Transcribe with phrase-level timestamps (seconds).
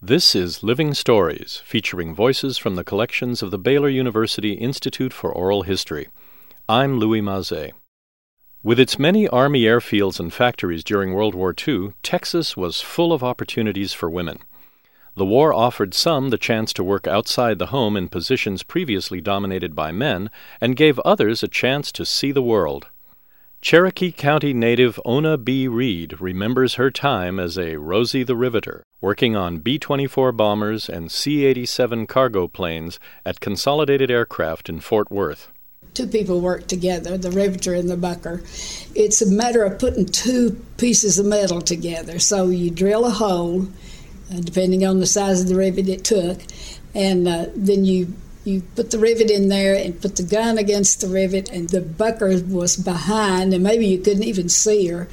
[0.00, 5.32] This is Living Stories, featuring voices from the collections of the Baylor University Institute for
[5.32, 6.06] Oral History.
[6.68, 7.72] I'm Louis Mazet.
[8.62, 13.24] With its many Army airfields and factories during World War II, Texas was full of
[13.24, 14.38] opportunities for women.
[15.16, 19.74] The war offered some the chance to work outside the home in positions previously dominated
[19.74, 20.30] by men,
[20.60, 22.86] and gave others a chance to see the world.
[23.60, 25.66] Cherokee County native Ona B.
[25.66, 31.10] Reed remembers her time as a Rosie the Riveter, working on B 24 bombers and
[31.10, 35.48] C 87 cargo planes at Consolidated Aircraft in Fort Worth.
[35.92, 38.42] Two people work together, the riveter and the bucker.
[38.94, 42.20] It's a matter of putting two pieces of metal together.
[42.20, 43.66] So you drill a hole,
[44.32, 46.40] uh, depending on the size of the rivet it took,
[46.94, 48.14] and uh, then you
[48.48, 51.80] you put the rivet in there and put the gun against the rivet, and the
[51.80, 55.08] bucker was behind, and maybe you couldn't even see her,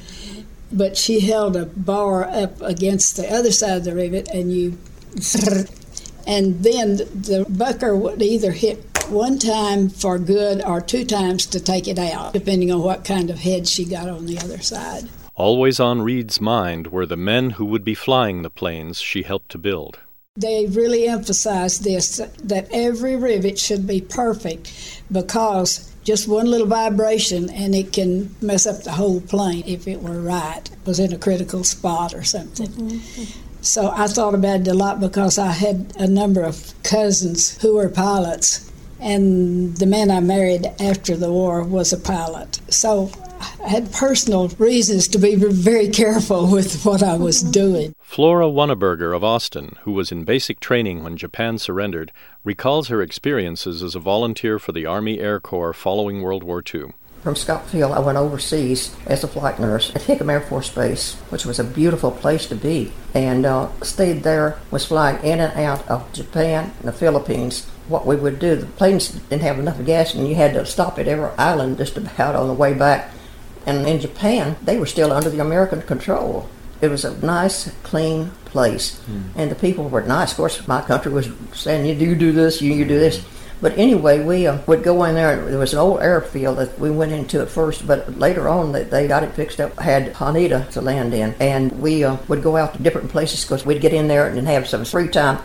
[0.72, 4.78] but she held a bar up against the other side of the rivet, and you,
[6.26, 11.60] and then the bucker would either hit one time for good or two times to
[11.60, 15.08] take it out, depending on what kind of head she got on the other side.
[15.34, 19.50] Always on Reed's mind were the men who would be flying the planes she helped
[19.50, 20.00] to build.
[20.36, 27.50] They really emphasize this that every rivet should be perfect because just one little vibration
[27.50, 31.18] and it can mess up the whole plane if it were right, was in a
[31.18, 32.68] critical spot or something.
[32.68, 33.40] Mm-hmm.
[33.60, 37.74] So I thought about it a lot because I had a number of cousins who
[37.74, 42.60] were pilots, and the man I married after the war was a pilot.
[42.68, 47.94] So I had personal reasons to be very careful with what I was doing.
[48.00, 52.12] Flora Wonneberger of Austin, who was in basic training when Japan surrendered,
[52.44, 56.92] recalls her experiences as a volunteer for the Army Air Corps following World War II.
[57.22, 61.14] From Scott Field, I went overseas as a flight nurse at Hickam Air Force Base,
[61.30, 65.58] which was a beautiful place to be, and uh, stayed there, was flying in and
[65.58, 67.66] out of Japan and the Philippines.
[67.88, 71.00] What we would do, the planes didn't have enough gas, and you had to stop
[71.00, 73.10] at every island just about on the way back
[73.66, 76.48] and in Japan, they were still under the American control.
[76.80, 79.24] It was a nice, clean place, mm.
[79.34, 80.30] and the people were nice.
[80.30, 83.24] Of course, my country was saying, "You do do this, you, you do this."
[83.60, 85.42] But anyway, we uh, would go in there.
[85.50, 88.84] There was an old airfield that we went into at first, but later on they,
[88.84, 89.78] they got it fixed up.
[89.80, 93.64] Had Haneda to land in, and we uh, would go out to different places because
[93.66, 95.42] we'd get in there and have some free time.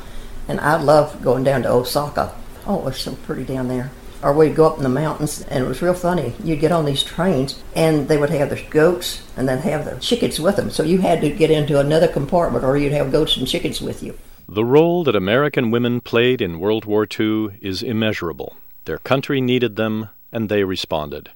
[0.47, 2.35] And I loved going down to Osaka.
[2.67, 3.89] Oh, it was so pretty down there
[4.23, 6.33] or we'd go up in the mountains, and it was real funny.
[6.43, 9.99] You'd get on these trains, and they would have the goats, and then have the
[9.99, 10.69] chickens with them.
[10.69, 14.03] So you had to get into another compartment, or you'd have goats and chickens with
[14.03, 14.17] you.
[14.47, 18.57] The role that American women played in World War II is immeasurable.
[18.85, 21.29] Their country needed them, and they responded.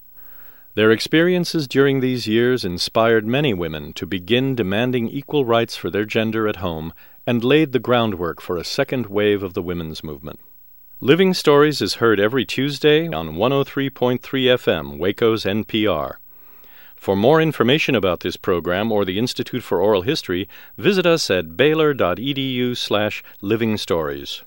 [0.76, 6.04] Their experiences during these years inspired many women to begin demanding equal rights for their
[6.04, 6.94] gender at home
[7.26, 10.42] and laid the groundwork for a second wave of the women's movement.
[11.02, 16.14] Living Stories is heard every Tuesday on 103.3 FM, Waco's NPR.
[16.96, 20.48] For more information about this program or the Institute for Oral History,
[20.78, 24.44] visit us at baylor.edu slash living stories.